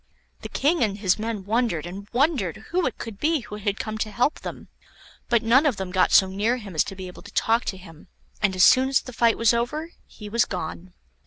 [0.41, 3.99] The King and his men wondered and wondered who it could be who had come
[3.99, 4.67] to help them,
[5.29, 7.77] but none of them got so near him as to be able to talk to
[7.77, 8.07] him,
[8.41, 10.93] and as soon as the fight was over he was gone.